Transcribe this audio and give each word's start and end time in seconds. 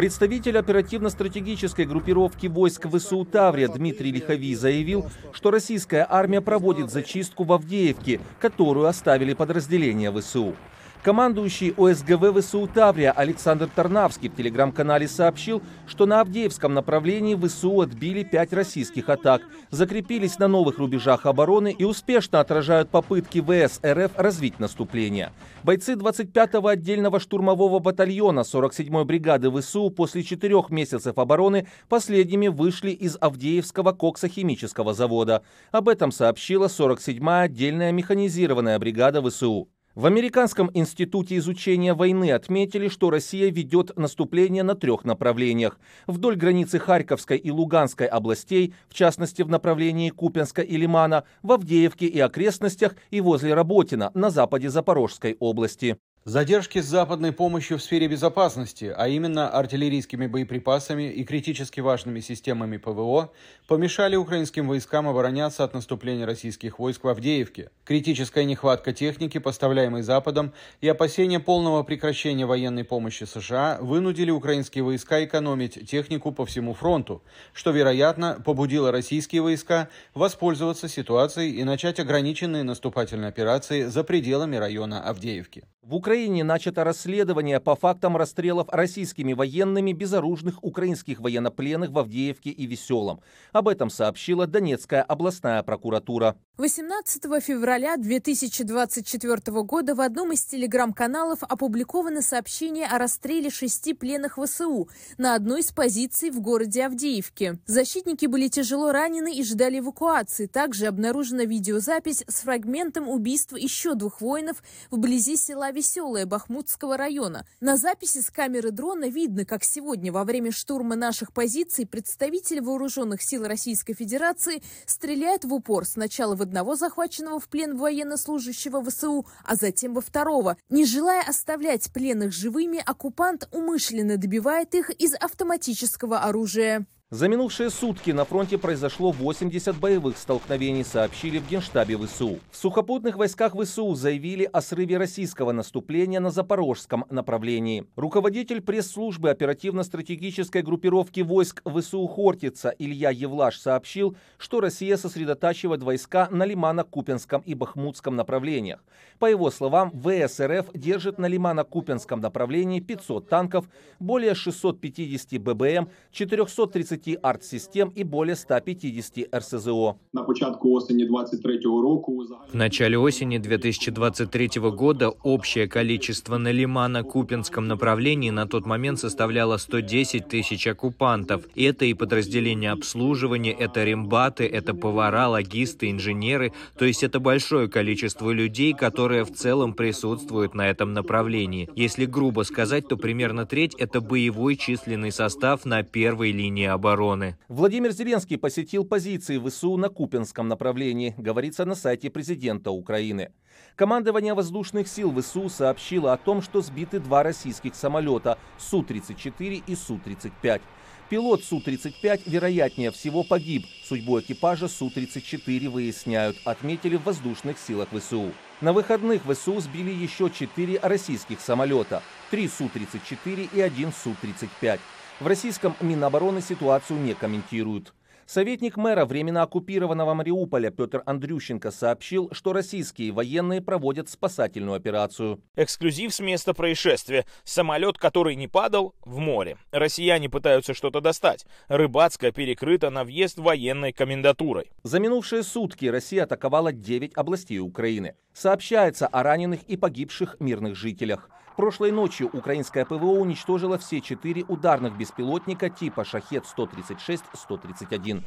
Представитель 0.00 0.56
оперативно-стратегической 0.56 1.84
группировки 1.84 2.46
войск 2.46 2.88
ВСУ 2.88 3.26
«Таврия» 3.26 3.68
Дмитрий 3.68 4.10
Лихови 4.10 4.54
заявил, 4.54 5.04
что 5.34 5.50
российская 5.50 6.06
армия 6.08 6.40
проводит 6.40 6.90
зачистку 6.90 7.44
в 7.44 7.52
Авдеевке, 7.52 8.18
которую 8.40 8.86
оставили 8.86 9.34
подразделения 9.34 10.10
ВСУ. 10.10 10.56
Командующий 11.02 11.72
ОСГВ 11.78 12.42
ВСУ 12.42 12.66
«Таврия» 12.66 13.10
Александр 13.12 13.70
Тарнавский 13.74 14.28
в 14.28 14.36
телеграм-канале 14.36 15.08
сообщил, 15.08 15.62
что 15.86 16.04
на 16.04 16.20
Авдеевском 16.20 16.74
направлении 16.74 17.34
ВСУ 17.34 17.80
отбили 17.80 18.22
пять 18.22 18.52
российских 18.52 19.08
атак, 19.08 19.40
закрепились 19.70 20.38
на 20.38 20.46
новых 20.46 20.76
рубежах 20.76 21.24
обороны 21.24 21.72
и 21.72 21.84
успешно 21.84 22.40
отражают 22.40 22.90
попытки 22.90 23.40
ВС 23.40 23.80
РФ 23.82 24.10
развить 24.16 24.60
наступление. 24.60 25.32
Бойцы 25.62 25.94
25-го 25.94 26.68
отдельного 26.68 27.18
штурмового 27.18 27.78
батальона 27.78 28.40
47-й 28.40 29.04
бригады 29.06 29.50
ВСУ 29.50 29.88
после 29.88 30.22
четырех 30.22 30.68
месяцев 30.68 31.16
обороны 31.16 31.66
последними 31.88 32.48
вышли 32.48 32.90
из 32.90 33.16
Авдеевского 33.18 33.92
коксохимического 33.92 34.92
завода. 34.92 35.44
Об 35.72 35.88
этом 35.88 36.12
сообщила 36.12 36.66
47-я 36.66 37.40
отдельная 37.40 37.90
механизированная 37.90 38.78
бригада 38.78 39.22
ВСУ. 39.22 39.70
В 40.00 40.06
Американском 40.06 40.70
институте 40.72 41.36
изучения 41.36 41.92
войны 41.92 42.32
отметили, 42.32 42.88
что 42.88 43.10
Россия 43.10 43.52
ведет 43.52 43.94
наступление 43.98 44.62
на 44.62 44.74
трех 44.74 45.04
направлениях. 45.04 45.78
Вдоль 46.06 46.36
границы 46.36 46.78
Харьковской 46.78 47.36
и 47.36 47.50
Луганской 47.50 48.06
областей, 48.06 48.72
в 48.88 48.94
частности 48.94 49.42
в 49.42 49.50
направлении 49.50 50.08
Купенска 50.08 50.62
и 50.62 50.78
Лимана, 50.78 51.24
в 51.42 51.52
Авдеевке 51.52 52.06
и 52.06 52.18
окрестностях 52.18 52.96
и 53.10 53.20
возле 53.20 53.52
Работина 53.52 54.10
на 54.14 54.30
западе 54.30 54.70
Запорожской 54.70 55.36
области. 55.38 55.98
Задержки 56.26 56.82
с 56.82 56.84
западной 56.84 57.32
помощью 57.32 57.78
в 57.78 57.82
сфере 57.82 58.06
безопасности, 58.06 58.92
а 58.94 59.08
именно 59.08 59.48
артиллерийскими 59.48 60.26
боеприпасами 60.26 61.10
и 61.10 61.24
критически 61.24 61.80
важными 61.80 62.20
системами 62.20 62.76
ПВО, 62.76 63.32
помешали 63.66 64.16
украинским 64.16 64.68
войскам 64.68 65.08
обороняться 65.08 65.64
от 65.64 65.72
наступления 65.72 66.26
российских 66.26 66.78
войск 66.78 67.04
в 67.04 67.08
Авдеевке. 67.08 67.70
Критическая 67.86 68.44
нехватка 68.44 68.92
техники, 68.92 69.38
поставляемой 69.38 70.02
Западом, 70.02 70.52
и 70.82 70.88
опасения 70.88 71.40
полного 71.40 71.82
прекращения 71.84 72.44
военной 72.44 72.84
помощи 72.84 73.24
США 73.24 73.78
вынудили 73.80 74.30
украинские 74.30 74.84
войска 74.84 75.24
экономить 75.24 75.88
технику 75.88 76.32
по 76.32 76.44
всему 76.44 76.74
фронту, 76.74 77.22
что, 77.54 77.70
вероятно, 77.70 78.42
побудило 78.44 78.92
российские 78.92 79.40
войска 79.40 79.88
воспользоваться 80.12 80.86
ситуацией 80.86 81.52
и 81.52 81.64
начать 81.64 81.98
ограниченные 81.98 82.62
наступательные 82.62 83.30
операции 83.30 83.84
за 83.84 84.04
пределами 84.04 84.56
района 84.56 85.02
Авдеевки. 85.02 85.64
В 85.82 85.94
Украине 86.10 86.42
начато 86.42 86.82
расследование 86.82 87.60
по 87.60 87.76
фактам 87.76 88.16
расстрелов 88.16 88.66
российскими 88.72 89.32
военными 89.32 89.92
безоружных 89.92 90.64
украинских 90.64 91.20
военнопленных 91.20 91.90
в 91.90 91.98
Авдеевке 92.00 92.50
и 92.50 92.66
Веселом. 92.66 93.20
Об 93.52 93.68
этом 93.68 93.90
сообщила 93.90 94.48
Донецкая 94.48 95.02
областная 95.02 95.62
прокуратура. 95.62 96.34
18 96.56 97.22
февраля 97.40 97.96
2024 97.96 99.62
года 99.62 99.94
в 99.94 100.00
одном 100.00 100.32
из 100.32 100.44
телеграм-каналов 100.44 101.44
опубликовано 101.44 102.22
сообщение 102.22 102.88
о 102.88 102.98
расстреле 102.98 103.48
шести 103.48 103.94
пленных 103.94 104.36
ВСУ 104.36 104.88
на 105.16 105.36
одной 105.36 105.60
из 105.60 105.70
позиций 105.70 106.30
в 106.30 106.40
городе 106.40 106.86
Авдеевке. 106.86 107.60
Защитники 107.66 108.26
были 108.26 108.48
тяжело 108.48 108.90
ранены 108.90 109.32
и 109.32 109.44
ждали 109.44 109.78
эвакуации. 109.78 110.46
Также 110.46 110.86
обнаружена 110.86 111.44
видеозапись 111.44 112.24
с 112.26 112.40
фрагментом 112.40 113.08
убийства 113.08 113.54
еще 113.54 113.94
двух 113.94 114.20
воинов 114.20 114.60
вблизи 114.90 115.36
села 115.36 115.70
Веселое 115.70 115.99
Бахмутского 116.00 116.96
района. 116.96 117.44
На 117.60 117.76
записи 117.76 118.20
с 118.20 118.30
камеры 118.30 118.70
дрона 118.70 119.08
видно, 119.08 119.44
как 119.44 119.64
сегодня 119.64 120.10
во 120.10 120.24
время 120.24 120.50
штурма 120.50 120.96
наших 120.96 121.32
позиций 121.32 121.86
представитель 121.86 122.62
вооруженных 122.62 123.20
сил 123.22 123.44
Российской 123.44 123.92
Федерации 123.92 124.62
стреляет 124.86 125.44
в 125.44 125.52
упор 125.52 125.84
сначала 125.84 126.34
в 126.34 126.42
одного 126.42 126.74
захваченного 126.74 127.38
в 127.38 127.48
плен 127.48 127.76
военнослужащего 127.76 128.82
ВСУ, 128.82 129.26
а 129.44 129.56
затем 129.56 129.92
во 129.92 130.00
второго. 130.00 130.56
Не 130.70 130.86
желая 130.86 131.22
оставлять 131.22 131.92
пленных 131.92 132.32
живыми, 132.32 132.82
оккупант 132.84 133.48
умышленно 133.52 134.16
добивает 134.16 134.74
их 134.74 134.90
из 134.90 135.14
автоматического 135.14 136.20
оружия. 136.20 136.86
За 137.12 137.26
минувшие 137.26 137.70
сутки 137.70 138.12
на 138.12 138.24
фронте 138.24 138.56
произошло 138.56 139.10
80 139.10 139.76
боевых 139.80 140.16
столкновений, 140.16 140.84
сообщили 140.84 141.40
в 141.40 141.48
Генштабе 141.48 141.98
ВСУ. 141.98 142.38
В 142.52 142.56
сухопутных 142.56 143.16
войсках 143.16 143.56
ВСУ 143.56 143.96
заявили 143.96 144.48
о 144.52 144.60
срыве 144.60 144.96
российского 144.96 145.50
наступления 145.50 146.20
на 146.20 146.30
запорожском 146.30 147.06
направлении. 147.10 147.84
Руководитель 147.96 148.60
пресс-службы 148.60 149.30
оперативно-стратегической 149.30 150.62
группировки 150.62 151.18
войск 151.18 151.62
ВСУ 151.64 152.06
Хортица 152.06 152.72
Илья 152.78 153.10
Евлаш 153.10 153.58
сообщил, 153.58 154.16
что 154.38 154.60
Россия 154.60 154.96
сосредотачивает 154.96 155.82
войска 155.82 156.28
на 156.30 156.46
Лимано-Купенском 156.46 157.42
и 157.44 157.54
Бахмутском 157.54 158.14
направлениях. 158.14 158.84
По 159.18 159.26
его 159.26 159.50
словам, 159.50 159.90
ВСРФ 159.90 160.72
держит 160.74 161.18
на 161.18 161.26
Лимано-Купенском 161.26 162.20
направлении 162.20 162.78
500 162.78 163.28
танков, 163.28 163.68
более 163.98 164.36
650 164.36 165.40
ББМ, 165.40 165.88
430 166.12 166.99
20 167.00 167.18
арт-систем 167.22 167.92
і 167.94 168.04
более 168.04 168.36
150 168.36 169.34
РСЗО. 169.34 169.94
На 170.12 170.22
початку 170.22 170.72
осени 170.72 171.04
23-го 171.04 171.82
року 171.82 172.24
в 172.52 172.56
начале 172.56 172.98
осени 172.98 173.38
2023 173.38 174.48
года 174.70 175.08
общее 175.08 175.68
количество 175.68 176.38
на 176.38 176.52
Лимано-Купинском 176.52 177.60
направлении 177.60 178.30
на 178.30 178.46
тот 178.46 178.66
момент 178.66 178.98
составляло 178.98 179.56
110 179.56 180.28
тысяч 180.28 180.66
оккупантов. 180.66 181.42
Это 181.56 181.84
и 181.84 181.94
подразделения 181.94 182.72
обслуживания, 182.72 183.52
это 183.52 183.84
рембаты, 183.84 184.44
это 184.44 184.74
повара, 184.74 185.28
логисты, 185.28 185.90
инженеры. 185.90 186.52
То 186.78 186.84
есть 186.84 187.02
это 187.02 187.20
большое 187.20 187.68
количество 187.68 188.30
людей, 188.30 188.74
которые 188.74 189.24
в 189.24 189.32
целом 189.32 189.74
присутствуют 189.74 190.54
на 190.54 190.68
этом 190.68 190.92
направлении. 190.92 191.68
Если 191.76 192.06
грубо 192.06 192.42
сказать, 192.42 192.88
то 192.88 192.96
примерно 192.96 193.46
треть– 193.46 193.74
это 193.78 194.00
боевой 194.00 194.56
численный 194.56 195.12
состав 195.12 195.64
на 195.64 195.82
первой 195.82 196.32
линии 196.32 196.66
обороны 196.66 196.89
обороны. 196.90 197.36
Владимир 197.48 197.92
Зеленский 197.92 198.36
посетил 198.36 198.84
позиции 198.84 199.38
ВСУ 199.38 199.76
на 199.76 199.88
Купинском 199.88 200.48
направлении, 200.48 201.14
говорится 201.16 201.64
на 201.64 201.74
сайте 201.74 202.10
президента 202.10 202.70
Украины. 202.70 203.32
Командование 203.76 204.34
воздушных 204.34 204.88
сил 204.88 205.12
ВСУ 205.20 205.48
сообщило 205.48 206.12
о 206.12 206.16
том, 206.16 206.42
что 206.42 206.60
сбиты 206.60 206.98
два 206.98 207.22
российских 207.22 207.74
самолета 207.74 208.38
Су-34 208.58 209.62
и 209.66 209.74
Су-35. 209.74 210.60
Пилот 211.08 211.42
Су-35, 211.44 212.22
вероятнее 212.26 212.90
всего, 212.90 213.24
погиб. 213.24 213.66
Судьбу 213.84 214.20
экипажа 214.20 214.68
Су-34 214.68 215.68
выясняют, 215.68 216.36
отметили 216.44 216.96
в 216.96 217.04
воздушных 217.04 217.58
силах 217.58 217.88
ВСУ. 217.92 218.32
На 218.60 218.72
выходных 218.72 219.22
ВСУ 219.24 219.60
сбили 219.60 219.90
еще 219.90 220.30
четыре 220.30 220.78
российских 220.80 221.40
самолета. 221.40 222.02
Три 222.30 222.48
Су-34 222.48 223.48
и 223.52 223.60
один 223.60 223.92
Су-35. 223.92 224.78
В 225.20 225.26
российском 225.26 225.76
Минобороны 225.82 226.40
ситуацию 226.40 226.98
не 226.98 227.12
комментируют. 227.12 227.92
Советник 228.24 228.78
мэра 228.78 229.04
временно 229.04 229.42
оккупированного 229.42 230.14
Мариуполя 230.14 230.70
Петр 230.70 231.02
Андрющенко 231.04 231.70
сообщил, 231.70 232.30
что 232.32 232.54
российские 232.54 233.12
военные 233.12 233.60
проводят 233.60 234.08
спасательную 234.08 234.76
операцию. 234.76 235.42
Эксклюзив 235.56 236.14
с 236.14 236.20
места 236.20 236.54
происшествия. 236.54 237.26
Самолет, 237.44 237.98
который 237.98 238.34
не 238.34 238.48
падал, 238.48 238.94
в 239.02 239.18
море. 239.18 239.58
Россияне 239.72 240.30
пытаются 240.30 240.72
что-то 240.72 241.02
достать. 241.02 241.44
Рыбацкая 241.68 242.32
перекрыта 242.32 242.88
на 242.88 243.04
въезд 243.04 243.38
военной 243.38 243.92
комендатурой. 243.92 244.70
За 244.84 245.00
минувшие 245.00 245.42
сутки 245.42 245.84
Россия 245.84 246.22
атаковала 246.22 246.72
9 246.72 247.12
областей 247.16 247.58
Украины. 247.58 248.14
Сообщается 248.32 249.06
о 249.06 249.22
раненых 249.22 249.64
и 249.64 249.76
погибших 249.76 250.36
мирных 250.40 250.76
жителях. 250.76 251.28
Прошлой 251.56 251.90
ночью 251.90 252.30
украинская 252.32 252.84
ПВО 252.84 253.18
уничтожила 253.18 253.76
все 253.76 254.00
четыре 254.00 254.44
ударных 254.48 254.96
беспилотника 254.96 255.68
типа 255.68 256.04
«Шахет-136-131». 256.04 258.22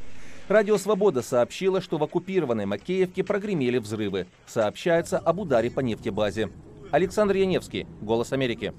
Радио 0.50 0.77
«Свобода» 0.77 1.21
сообщила, 1.21 1.80
что 1.81 1.98
в 1.98 2.03
оккупированной 2.03 2.65
Макеевке 2.65 3.24
прогремели 3.24 3.77
взрывы. 3.77 4.27
Сообщается 4.45 5.18
об 5.18 5.39
ударе 5.39 5.71
по 5.71 5.80
нефтебазе. 5.80 6.51
Александр 6.92 7.38
Яневский, 7.38 7.88
«Голос 8.01 8.33
Америки». 8.33 8.74